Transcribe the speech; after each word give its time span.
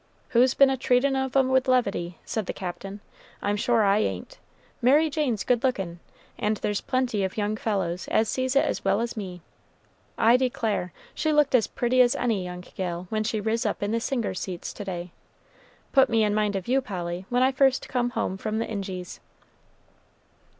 "Who's 0.29 0.55
been 0.55 0.71
a 0.71 0.77
treatin' 0.77 1.15
of 1.15 1.35
'em 1.37 1.49
with 1.49 1.67
levity?" 1.67 2.17
said 2.25 2.47
the 2.47 2.53
Captain. 2.53 3.01
"I'm 3.39 3.55
sure 3.55 3.83
I 3.83 3.99
ain't. 3.99 4.39
Mary 4.81 5.11
Jane's 5.11 5.43
good 5.43 5.63
lookin', 5.63 5.99
and 6.39 6.57
there's 6.57 6.81
plenty 6.81 7.23
of 7.23 7.37
young 7.37 7.55
fellows 7.55 8.07
as 8.07 8.27
sees 8.27 8.55
it 8.55 8.65
as 8.65 8.83
well 8.83 8.99
as 8.99 9.15
me. 9.15 9.43
I 10.17 10.37
declare, 10.37 10.91
she 11.13 11.31
looked 11.31 11.53
as 11.53 11.67
pretty 11.67 12.01
as 12.01 12.15
any 12.15 12.43
young 12.43 12.61
gal 12.75 13.05
when 13.11 13.23
she 13.23 13.39
ris 13.39 13.63
up 13.63 13.83
in 13.83 13.91
the 13.91 13.99
singers' 13.99 14.39
seats 14.39 14.73
to 14.73 14.83
day. 14.83 15.11
Put 15.91 16.09
me 16.09 16.23
in 16.23 16.33
mind 16.33 16.55
of 16.55 16.67
you, 16.67 16.81
Polly, 16.81 17.27
when 17.29 17.43
I 17.43 17.51
first 17.51 17.87
come 17.87 18.09
home 18.09 18.37
from 18.37 18.57
the 18.57 18.65
Injies." 18.65 19.19